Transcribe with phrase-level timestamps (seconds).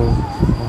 [0.00, 0.59] Falou.